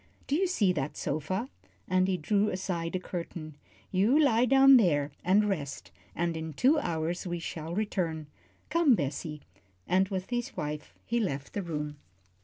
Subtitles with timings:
[0.25, 1.47] "Do you see that sofa?"
[1.87, 3.55] and he drew aside a curtain.
[3.91, 8.25] "You lie down there and rest, and in two hours we shall return.
[8.71, 9.41] Come, Bessie"
[9.87, 11.97] and with his wife he left the room.